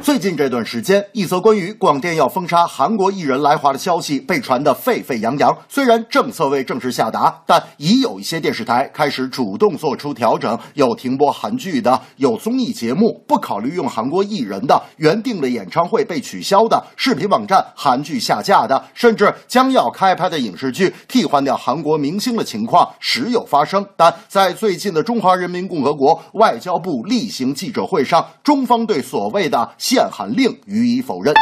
[0.00, 5.56] 最近这段时间，一则关于广电要封杀韩国艺人来华的消息被传得沸沸扬扬。
[5.68, 23.84] 虽然政策未正式下达，但已有一些电视台开始主动做出调整，有停播韩剧的，有综艺节目不考虑用韩国艺人的，原定的演唱会被取消的，视频网站韩剧下架的，甚至将要开拍的影视剧替换掉韩国明星的情况时有发生。
[23.96, 28.06] 但在最近的中华人民共和国外交部例行记者会。
[28.06, 31.34] 上，中方对所谓的限韩令予以否认。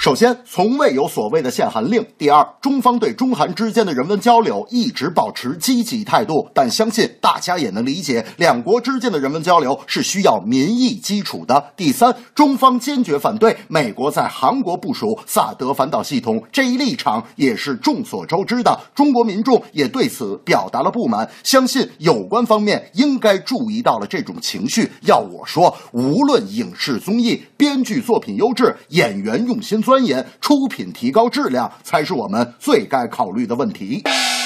[0.00, 2.02] 首先，从未有所谓的限韩令。
[2.16, 11.62] 第二，中方对中韩之间的人文交流一直保持积极态度，但相信大家也能理解，两国之间的人文交流是需要民意基础的。
[11.76, 18.80] 第三，中方坚决反对美国在韩国部署萨德反导系统，这一立场也是众所周知的。
[18.94, 24.90] 中国民众也对此表达了不满，相信有关方面应该注意到了这种情绪。
[25.02, 29.84] 要我说，无论影视综艺编剧作品优质，演员用心。
[29.90, 34.00] 钻研出品，提高质量才是我们最该考虑的问题。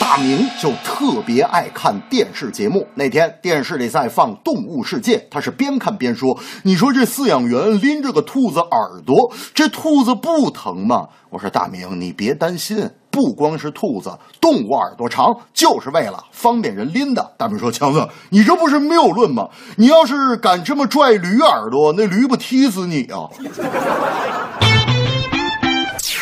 [0.00, 2.86] 大明就特别爱看电视节目。
[2.94, 19.48] 那天电视里在放《动物世界》，他是边看边说：“你说这饲养员拎着个兔子耳朵，这兔子不疼吗？”我说：“大明，你别担心，不光是兔子，动物耳朵长就是为了方便人拎的。”大明说：“强子，你这不是谬论吗？
[19.76, 23.28] 你要是敢这么拽驴耳朵，那驴不踢死你啊！”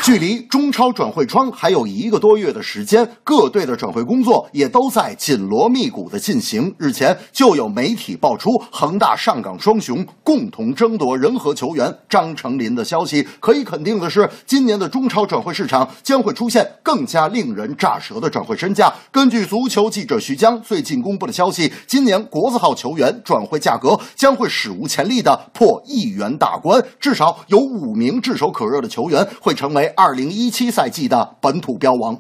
[0.05, 6.75] 距离中超转会窗还有一个多月的时间，各队的转会工作也都在紧锣密鼓的进行。
[6.77, 13.27] 日前就有媒体爆出恒大、上港双雄共同争夺人和球员张成林的消息。
[13.41, 18.93] 可以肯定的是，今年的中超转会市场将会出现更加令人咋舌的转会身价。
[19.11, 29.91] 根据足球记者徐江最近公布的消息，今年国字号球员转会价格将会史无前例的破亿元大关，至少有五名炙手可热的球员会成为。
[29.97, 32.17] 二零一七赛季的本土标王。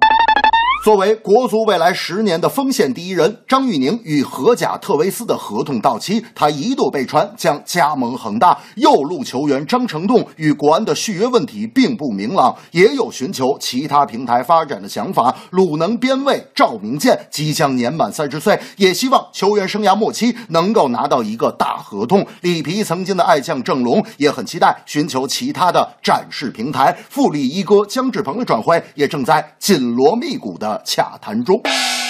[0.84, 8.58] 作为国足未来十年的锋线第一人，张玉宁与荷甲特维斯的合同到期，他一度被传将加盟恒大。
[8.76, 15.34] 右路球员张成栋与国安的续约问题并不明朗，也有寻求其他平台发展的想法。
[15.48, 22.26] 鲁能边卫赵明剑即将年满三十岁，也希望球员生涯末期能够拿到一个大合同。
[22.42, 26.94] 里皮曾经的爱将郑龙也很期待寻求其他的展示平台。
[27.08, 30.73] 富力一哥姜志鹏的转会也正在紧锣密鼓的。
[30.84, 31.60] 洽谈中，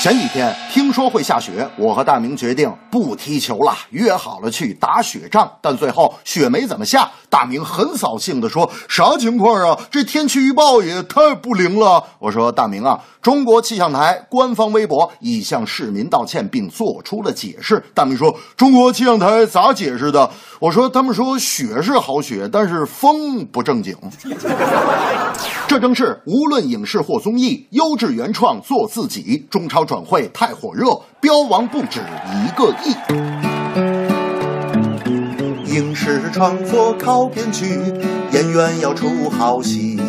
[0.03, 5.51] 前几天听说会下雪，我和大明决定不踢球了，约好了去打雪仗。
[5.61, 9.79] 但最后雪没怎么下，大明很扫兴地说：“啥情况啊？
[9.91, 20.31] 这天气预报也太不灵了。”我说：“大明啊，中国气象台官方微博已向市民道歉并做出了解释。”大明说：“中国气象台咋解释的？”
[20.61, 23.97] 我说：“他们说雪是好雪，但是风不正经。”
[25.75, 29.45] 这正是无论影视或综艺，优质原创做自己。
[29.51, 31.99] 中超转会太火热，标王不止
[32.33, 32.95] 一个亿。
[35.75, 37.65] 影视创作靠编剧，
[38.31, 40.01] 演员要出好戏。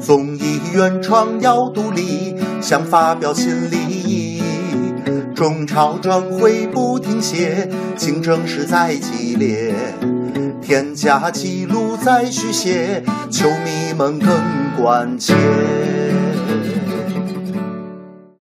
[0.00, 4.42] 综艺原创要独立，想发表新立意。
[5.34, 9.74] 中超转会不停歇，竞争实在激烈。
[10.62, 14.28] 添加记录再续写，球迷们更
[14.78, 15.34] 关切。